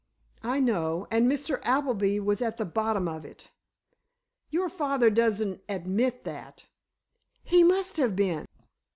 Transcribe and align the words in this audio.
"I 0.41 0.59
know. 0.59 1.05
And 1.11 1.27
Mr. 1.31 1.59
Appleby 1.63 2.19
was 2.21 2.41
at 2.41 2.57
the 2.57 2.65
bottom 2.65 3.07
of 3.07 3.23
it!" 3.23 3.51
"Your 4.49 4.67
father 4.67 5.11
doesn't 5.11 5.61
admit 5.69 6.23
that——" 6.23 6.65
"He 7.43 7.63
must 7.63 7.97
have 7.97 8.15
been." 8.15 8.47